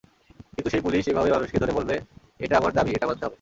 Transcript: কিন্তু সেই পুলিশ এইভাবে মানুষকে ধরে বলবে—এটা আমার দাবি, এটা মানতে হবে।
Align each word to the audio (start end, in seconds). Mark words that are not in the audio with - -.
কিন্তু 0.55 0.69
সেই 0.69 0.81
পুলিশ 0.81 1.03
এইভাবে 1.07 1.29
মানুষকে 1.31 1.57
ধরে 1.59 1.73
বলবে—এটা 1.73 2.55
আমার 2.57 2.71
দাবি, 2.73 2.91
এটা 2.91 3.07
মানতে 3.07 3.23
হবে। 3.23 3.29